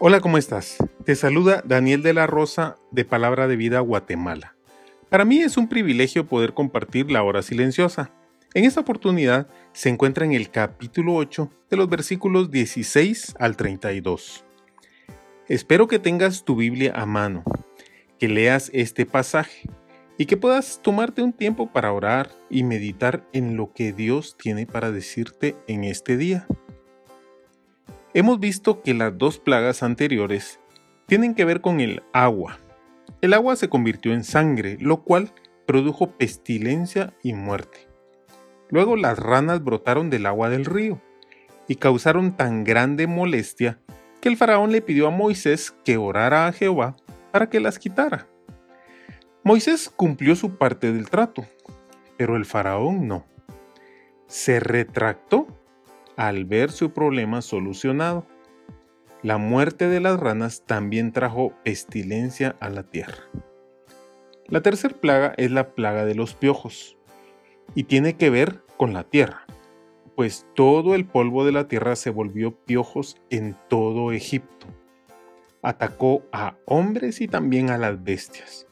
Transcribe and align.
Hola, 0.00 0.20
¿cómo 0.20 0.38
estás? 0.38 0.76
Te 1.04 1.16
saluda 1.16 1.60
Daniel 1.66 2.04
de 2.04 2.14
la 2.14 2.28
Rosa 2.28 2.76
de 2.92 3.04
Palabra 3.04 3.48
de 3.48 3.56
Vida 3.56 3.80
Guatemala. 3.80 4.54
Para 5.08 5.24
mí 5.24 5.40
es 5.40 5.56
un 5.56 5.68
privilegio 5.68 6.24
poder 6.24 6.54
compartir 6.54 7.10
la 7.10 7.24
hora 7.24 7.42
silenciosa. 7.42 8.12
En 8.54 8.64
esta 8.64 8.78
oportunidad 8.78 9.48
se 9.72 9.88
encuentra 9.88 10.24
en 10.24 10.34
el 10.34 10.50
capítulo 10.50 11.16
8 11.16 11.50
de 11.68 11.76
los 11.76 11.88
versículos 11.88 12.52
16 12.52 13.34
al 13.40 13.56
32. 13.56 14.44
Espero 15.48 15.88
que 15.88 15.98
tengas 15.98 16.44
tu 16.44 16.54
Biblia 16.54 16.92
a 16.94 17.04
mano, 17.04 17.42
que 18.20 18.28
leas 18.28 18.70
este 18.72 19.04
pasaje 19.04 19.68
y 20.16 20.26
que 20.26 20.36
puedas 20.36 20.78
tomarte 20.80 21.22
un 21.22 21.32
tiempo 21.32 21.72
para 21.72 21.92
orar 21.92 22.30
y 22.48 22.62
meditar 22.62 23.26
en 23.32 23.56
lo 23.56 23.72
que 23.72 23.92
Dios 23.92 24.36
tiene 24.38 24.64
para 24.64 24.92
decirte 24.92 25.56
en 25.66 25.82
este 25.82 26.16
día. 26.16 26.46
Hemos 28.18 28.40
visto 28.40 28.82
que 28.82 28.94
las 28.94 29.16
dos 29.16 29.38
plagas 29.38 29.84
anteriores 29.84 30.58
tienen 31.06 31.36
que 31.36 31.44
ver 31.44 31.60
con 31.60 31.78
el 31.78 32.02
agua. 32.12 32.58
El 33.20 33.32
agua 33.32 33.54
se 33.54 33.68
convirtió 33.68 34.12
en 34.12 34.24
sangre, 34.24 34.76
lo 34.80 35.04
cual 35.04 35.30
produjo 35.66 36.10
pestilencia 36.10 37.14
y 37.22 37.34
muerte. 37.34 37.86
Luego 38.70 38.96
las 38.96 39.20
ranas 39.20 39.62
brotaron 39.62 40.10
del 40.10 40.26
agua 40.26 40.48
del 40.48 40.64
río 40.64 41.00
y 41.68 41.76
causaron 41.76 42.36
tan 42.36 42.64
grande 42.64 43.06
molestia 43.06 43.78
que 44.20 44.28
el 44.28 44.36
faraón 44.36 44.72
le 44.72 44.82
pidió 44.82 45.06
a 45.06 45.10
Moisés 45.10 45.72
que 45.84 45.96
orara 45.96 46.48
a 46.48 46.52
Jehová 46.52 46.96
para 47.30 47.48
que 47.48 47.60
las 47.60 47.78
quitara. 47.78 48.26
Moisés 49.44 49.92
cumplió 49.94 50.34
su 50.34 50.56
parte 50.56 50.92
del 50.92 51.08
trato, 51.08 51.46
pero 52.16 52.34
el 52.34 52.46
faraón 52.46 53.06
no. 53.06 53.24
Se 54.26 54.58
retractó 54.58 55.46
al 56.18 56.44
ver 56.44 56.72
su 56.72 56.90
problema 56.90 57.40
solucionado. 57.42 58.26
La 59.22 59.38
muerte 59.38 59.88
de 59.88 60.00
las 60.00 60.18
ranas 60.18 60.64
también 60.66 61.12
trajo 61.12 61.52
pestilencia 61.64 62.56
a 62.60 62.68
la 62.68 62.82
tierra. 62.82 63.22
La 64.46 64.60
tercera 64.60 64.96
plaga 65.00 65.34
es 65.36 65.52
la 65.52 65.74
plaga 65.74 66.04
de 66.04 66.16
los 66.16 66.34
piojos 66.34 66.98
y 67.74 67.84
tiene 67.84 68.16
que 68.16 68.30
ver 68.30 68.62
con 68.76 68.92
la 68.92 69.04
tierra, 69.04 69.46
pues 70.16 70.44
todo 70.54 70.96
el 70.96 71.06
polvo 71.06 71.44
de 71.44 71.52
la 71.52 71.68
tierra 71.68 71.94
se 71.94 72.10
volvió 72.10 72.56
piojos 72.64 73.16
en 73.30 73.56
todo 73.68 74.10
Egipto. 74.10 74.66
Atacó 75.62 76.24
a 76.32 76.56
hombres 76.64 77.20
y 77.20 77.28
también 77.28 77.70
a 77.70 77.78
las 77.78 78.02
bestias. 78.02 78.66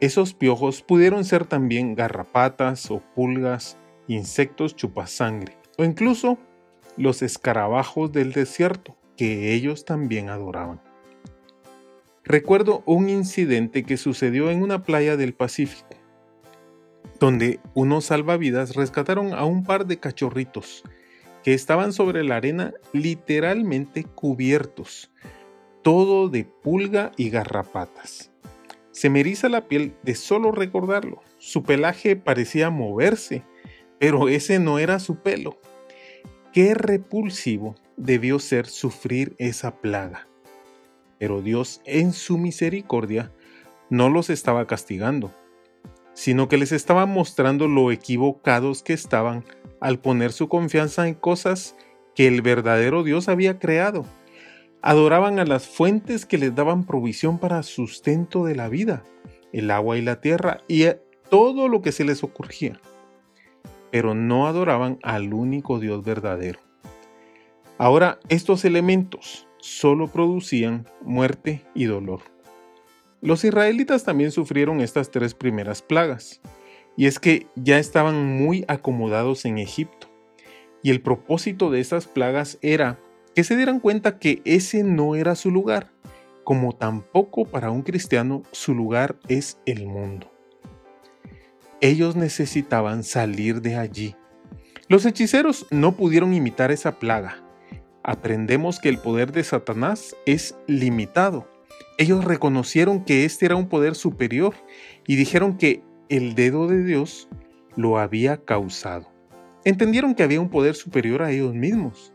Esos 0.00 0.34
piojos 0.34 0.82
pudieron 0.82 1.24
ser 1.24 1.46
también 1.46 1.94
garrapatas 1.94 2.90
o 2.90 3.00
pulgas, 3.14 3.78
insectos 4.08 4.74
chupasangre 4.74 5.56
o 5.78 5.84
incluso 5.84 6.38
los 6.96 7.22
escarabajos 7.22 8.12
del 8.12 8.32
desierto, 8.32 8.96
que 9.16 9.54
ellos 9.54 9.84
también 9.84 10.28
adoraban. 10.28 10.80
Recuerdo 12.24 12.82
un 12.86 13.10
incidente 13.10 13.84
que 13.84 13.96
sucedió 13.96 14.50
en 14.50 14.62
una 14.62 14.82
playa 14.82 15.16
del 15.16 15.34
Pacífico, 15.34 15.96
donde 17.20 17.60
unos 17.74 18.06
salvavidas 18.06 18.74
rescataron 18.74 19.34
a 19.34 19.44
un 19.44 19.64
par 19.64 19.86
de 19.86 19.98
cachorritos 19.98 20.82
que 21.42 21.52
estaban 21.52 21.92
sobre 21.92 22.24
la 22.24 22.36
arena 22.36 22.72
literalmente 22.92 24.04
cubiertos, 24.04 25.12
todo 25.82 26.30
de 26.30 26.44
pulga 26.44 27.12
y 27.18 27.28
garrapatas. 27.28 28.32
Se 28.90 29.10
me 29.10 29.20
eriza 29.20 29.50
la 29.50 29.68
piel 29.68 29.94
de 30.02 30.14
solo 30.14 30.52
recordarlo. 30.52 31.20
Su 31.36 31.62
pelaje 31.62 32.16
parecía 32.16 32.70
moverse, 32.70 33.42
pero 33.98 34.28
ese 34.28 34.58
no 34.58 34.78
era 34.78 34.98
su 34.98 35.16
pelo, 35.16 35.58
Qué 36.54 36.72
repulsivo 36.72 37.74
debió 37.96 38.38
ser 38.38 38.66
sufrir 38.66 39.34
esa 39.38 39.80
plaga. 39.80 40.28
Pero 41.18 41.42
Dios 41.42 41.80
en 41.84 42.12
su 42.12 42.38
misericordia 42.38 43.32
no 43.90 44.08
los 44.08 44.30
estaba 44.30 44.64
castigando, 44.68 45.34
sino 46.12 46.48
que 46.48 46.56
les 46.56 46.70
estaba 46.70 47.06
mostrando 47.06 47.66
lo 47.66 47.90
equivocados 47.90 48.84
que 48.84 48.92
estaban 48.92 49.42
al 49.80 49.98
poner 49.98 50.30
su 50.30 50.48
confianza 50.48 51.08
en 51.08 51.14
cosas 51.14 51.74
que 52.14 52.28
el 52.28 52.40
verdadero 52.40 53.02
Dios 53.02 53.28
había 53.28 53.58
creado. 53.58 54.04
Adoraban 54.80 55.40
a 55.40 55.44
las 55.44 55.66
fuentes 55.66 56.24
que 56.24 56.38
les 56.38 56.54
daban 56.54 56.86
provisión 56.86 57.40
para 57.40 57.64
sustento 57.64 58.44
de 58.44 58.54
la 58.54 58.68
vida, 58.68 59.02
el 59.52 59.72
agua 59.72 59.98
y 59.98 60.02
la 60.02 60.20
tierra 60.20 60.60
y 60.68 60.84
todo 61.28 61.66
lo 61.66 61.82
que 61.82 61.90
se 61.90 62.04
les 62.04 62.22
ocurría 62.22 62.80
pero 63.94 64.12
no 64.12 64.48
adoraban 64.48 64.98
al 65.04 65.32
único 65.32 65.78
Dios 65.78 66.04
verdadero. 66.04 66.58
Ahora 67.78 68.18
estos 68.28 68.64
elementos 68.64 69.46
solo 69.58 70.08
producían 70.08 70.88
muerte 71.02 71.62
y 71.76 71.84
dolor. 71.84 72.22
Los 73.20 73.44
israelitas 73.44 74.02
también 74.02 74.32
sufrieron 74.32 74.80
estas 74.80 75.12
tres 75.12 75.32
primeras 75.34 75.80
plagas, 75.80 76.40
y 76.96 77.06
es 77.06 77.20
que 77.20 77.46
ya 77.54 77.78
estaban 77.78 78.36
muy 78.36 78.64
acomodados 78.66 79.44
en 79.44 79.58
Egipto, 79.58 80.08
y 80.82 80.90
el 80.90 81.00
propósito 81.00 81.70
de 81.70 81.78
estas 81.78 82.08
plagas 82.08 82.58
era 82.62 82.98
que 83.36 83.44
se 83.44 83.56
dieran 83.56 83.78
cuenta 83.78 84.18
que 84.18 84.42
ese 84.44 84.82
no 84.82 85.14
era 85.14 85.36
su 85.36 85.52
lugar, 85.52 85.92
como 86.42 86.72
tampoco 86.72 87.44
para 87.44 87.70
un 87.70 87.82
cristiano 87.82 88.42
su 88.50 88.74
lugar 88.74 89.14
es 89.28 89.60
el 89.66 89.86
mundo. 89.86 90.33
Ellos 91.84 92.16
necesitaban 92.16 93.04
salir 93.04 93.60
de 93.60 93.76
allí. 93.76 94.16
Los 94.88 95.04
hechiceros 95.04 95.66
no 95.70 95.96
pudieron 95.96 96.32
imitar 96.32 96.72
esa 96.72 96.98
plaga. 96.98 97.44
Aprendemos 98.02 98.80
que 98.80 98.88
el 98.88 98.96
poder 98.96 99.32
de 99.32 99.44
Satanás 99.44 100.16
es 100.24 100.56
limitado. 100.66 101.46
Ellos 101.98 102.24
reconocieron 102.24 103.04
que 103.04 103.26
este 103.26 103.44
era 103.44 103.56
un 103.56 103.68
poder 103.68 103.96
superior 103.96 104.54
y 105.06 105.16
dijeron 105.16 105.58
que 105.58 105.82
el 106.08 106.34
dedo 106.34 106.68
de 106.68 106.82
Dios 106.84 107.28
lo 107.76 107.98
había 107.98 108.38
causado. 108.38 109.12
Entendieron 109.66 110.14
que 110.14 110.22
había 110.22 110.40
un 110.40 110.48
poder 110.48 110.76
superior 110.76 111.20
a 111.20 111.32
ellos 111.32 111.52
mismos, 111.52 112.14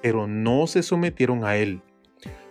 pero 0.00 0.28
no 0.28 0.68
se 0.68 0.84
sometieron 0.84 1.44
a 1.44 1.56
él. 1.56 1.82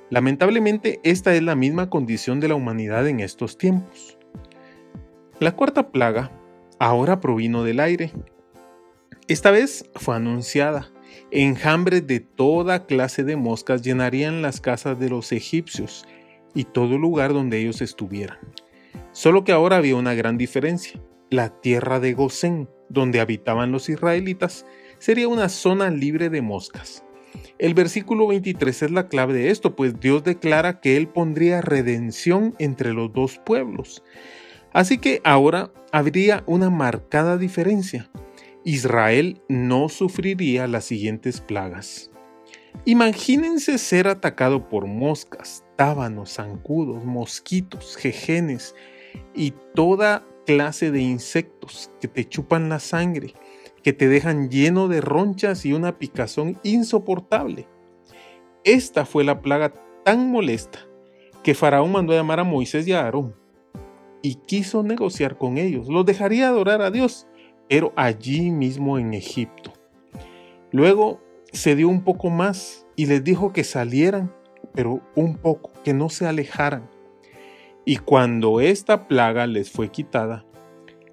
Lamentablemente, 0.10 1.00
esta 1.06 1.34
es 1.34 1.44
la 1.44 1.56
misma 1.56 1.90
condición 1.90 2.42
de 2.42 2.50
la 2.50 2.56
humanidad 2.56 3.08
en 3.08 3.22
estos 3.22 3.58
tiempos. 3.58 4.18
La 5.40 5.54
cuarta 5.54 5.92
plaga 5.92 6.30
ahora 6.80 7.20
provino 7.20 7.64
del 7.64 7.80
aire. 7.80 8.12
Esta 9.28 9.52
vez 9.52 9.90
fue 9.96 10.16
anunciada. 10.16 10.90
Enjambres 11.32 12.08
de 12.08 12.20
toda 12.20 12.86
clase 12.86 13.24
de 13.24 13.36
moscas 13.36 13.82
llenarían 13.82 14.42
las 14.42 14.62
casas 14.62 15.00
de 15.00 15.10
los 15.10 15.32
egipcios 15.32 16.06
y 16.54 16.64
todo 16.64 16.98
lugar 16.98 17.34
donde 17.34 17.60
ellos 17.60 17.82
estuvieran. 17.82 18.38
Solo 19.12 19.44
que 19.44 19.52
ahora 19.52 19.78
había 19.78 19.96
una 19.96 20.14
gran 20.14 20.38
diferencia. 20.38 21.02
La 21.30 21.50
tierra 21.60 22.00
de 22.00 22.14
Gosén, 22.14 22.70
donde 22.90 23.20
habitaban 23.20 23.72
los 23.72 23.90
israelitas, 23.90 24.66
sería 25.00 25.28
una 25.28 25.50
zona 25.50 25.90
libre 25.90 26.30
de 26.30 26.42
moscas. 26.42 27.04
El 27.60 27.74
versículo 27.74 28.28
23 28.28 28.84
es 28.84 28.92
la 28.92 29.08
clave 29.08 29.34
de 29.34 29.50
esto, 29.50 29.76
pues 29.76 30.00
Dios 30.00 30.24
declara 30.24 30.80
que 30.80 30.96
Él 30.96 31.08
pondría 31.08 31.62
redención 31.62 32.56
entre 32.60 32.94
los 32.94 33.12
dos 33.12 33.40
pueblos. 33.40 34.04
Así 34.74 34.98
que 34.98 35.22
ahora 35.24 35.72
habría 35.92 36.44
una 36.46 36.70
marcada 36.70 37.38
diferencia. 37.38 38.10
Israel 38.64 39.42
no 39.48 39.90
sufriría 39.90 40.68
las 40.68 40.86
siguientes 40.86 41.42
plagas. 41.42 42.12
Imagínense 42.86 43.78
ser 43.78 44.08
atacado 44.08 44.70
por 44.70 44.86
moscas, 44.86 45.64
tábanos, 45.78 46.34
zancudos, 46.34 47.04
mosquitos, 47.04 47.96
jejenes 47.96 48.76
y 49.34 49.54
toda 49.74 50.28
clase 50.46 50.92
de 50.92 51.02
insectos 51.02 51.92
que 52.00 52.08
te 52.08 52.28
chupan 52.28 52.70
la 52.70 52.80
sangre, 52.80 53.34
que 53.84 53.94
te 53.94 54.08
dejan 54.08 54.50
lleno 54.50 54.88
de 54.88 55.02
ronchas 55.02 55.66
y 55.66 55.74
una 55.74 55.98
picazón 55.98 56.60
insoportable. 56.64 57.68
Esta 58.64 59.06
fue 59.06 59.24
la 59.24 59.42
plaga 59.42 59.74
tan 60.04 60.30
molesta 60.30 60.80
que 61.44 61.56
Faraón 61.56 61.92
mandó 61.92 62.14
a 62.14 62.18
llamar 62.18 62.42
a 62.42 62.44
Moisés 62.44 62.88
y 62.88 62.94
a 62.94 63.02
Aarón 63.02 63.47
y 64.22 64.36
quiso 64.36 64.84
negociar 64.84 65.38
con 65.38 65.58
ellos. 65.58 65.88
Los 65.88 66.06
dejaría 66.06 66.48
adorar 66.48 66.82
a 66.82 66.92
Dios, 66.92 67.28
pero 67.70 67.94
allí 67.96 68.52
mismo 68.52 68.98
en 69.00 69.14
Egipto. 69.14 69.74
Luego 70.72 71.22
se 71.52 71.76
dio 71.76 71.88
un 71.90 72.04
poco 72.04 72.30
más 72.30 72.86
y 72.96 73.06
les 73.06 73.24
dijo 73.24 73.54
que 73.54 73.64
salieran, 73.64 74.34
pero 74.74 75.02
un 75.16 75.38
poco, 75.38 75.72
que 75.84 75.94
no 75.94 76.10
se 76.10 76.28
alejaran. 76.28 76.90
Y 77.86 77.98
cuando 77.98 78.60
esta 78.60 79.08
plaga 79.08 79.48
les 79.48 79.72
fue 79.72 79.90
quitada, 79.90 80.46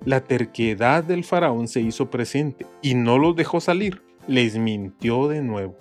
la 0.05 0.21
terquedad 0.25 1.05
del 1.05 1.25
faraón 1.25 1.69
se 1.69 1.81
hizo 1.81 2.11
presente 2.11 2.67
y 2.83 2.95
no 2.95 3.19
los 3.19 3.37
dejó 3.37 3.61
salir, 3.61 4.03
les 4.27 4.59
mintió 4.59 5.29
de 5.29 5.41
nuevo. 5.41 5.77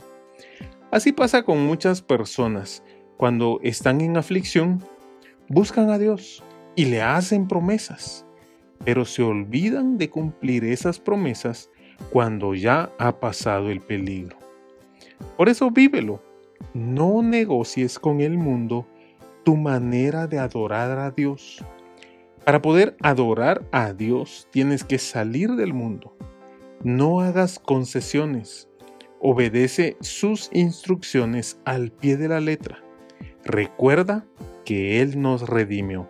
Así 0.91 1.11
pasa 1.11 1.43
con 1.43 1.65
muchas 1.65 2.01
personas. 2.01 2.83
Cuando 3.17 3.59
están 3.63 4.01
en 4.01 4.17
aflicción, 4.17 4.83
buscan 5.49 5.89
a 5.89 5.97
Dios 5.97 6.43
y 6.75 6.85
le 6.85 7.01
hacen 7.01 7.47
promesas, 7.47 8.25
pero 8.83 9.05
se 9.05 9.23
olvidan 9.23 9.97
de 9.97 10.09
cumplir 10.09 10.63
esas 10.65 10.99
promesas 10.99 11.69
cuando 12.11 12.53
ya 12.55 12.91
ha 12.99 13.19
pasado 13.19 13.69
el 13.69 13.81
peligro. 13.81 14.37
Por 15.37 15.49
eso 15.49 15.71
vívelo. 15.71 16.21
No 16.73 17.21
negocies 17.21 17.99
con 17.99 18.21
el 18.21 18.37
mundo 18.37 18.87
tu 19.43 19.57
manera 19.57 20.27
de 20.27 20.39
adorar 20.39 20.97
a 20.97 21.11
Dios. 21.11 21.63
Para 22.45 22.61
poder 22.61 22.95
adorar 23.01 23.63
a 23.71 23.93
Dios 23.93 24.47
tienes 24.51 24.83
que 24.83 24.97
salir 24.97 25.51
del 25.51 25.73
mundo. 25.73 26.15
No 26.83 27.21
hagas 27.21 27.59
concesiones. 27.59 28.69
Obedece 29.19 29.97
sus 30.01 30.49
instrucciones 30.51 31.57
al 31.65 31.91
pie 31.91 32.17
de 32.17 32.27
la 32.27 32.41
letra. 32.41 32.83
Recuerda 33.45 34.25
que 34.65 35.01
Él 35.01 35.21
nos 35.21 35.47
redimió. 35.47 36.09